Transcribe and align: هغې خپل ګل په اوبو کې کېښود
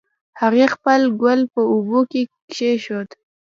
هغې 0.41 0.65
خپل 0.73 1.01
ګل 1.21 1.41
په 1.53 1.61
اوبو 1.73 1.99
کې 2.11 2.21
کېښود 2.53 3.09